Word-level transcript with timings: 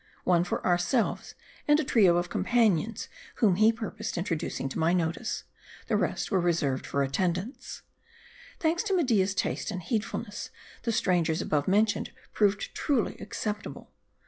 One 0.23 0.43
for 0.43 0.65
ourselves, 0.65 1.35
and 1.67 1.79
a 1.79 1.83
trio 1.83 2.17
of 2.17 2.27
companions 2.27 3.07
whom 3.35 3.57
he 3.57 3.71
purposed 3.71 4.17
introducing 4.17 4.67
to 4.69 4.79
my 4.79 4.93
notice; 4.93 5.43
the 5.85 5.95
rest 5.95 6.31
were 6.31 6.39
reserved 6.39 6.87
for 6.87 7.03
attendants, 7.03 7.83
Thanks 8.59 8.81
to 8.85 8.95
Media's 8.95 9.35
taste 9.35 9.69
and 9.69 9.83
needfulness, 9.83 10.49
the 10.81 10.91
strangers 10.91 11.39
above 11.39 11.67
mentioned 11.67 12.13
proved 12.33 12.73
truly 12.73 13.15
acceptable. 13.19 13.91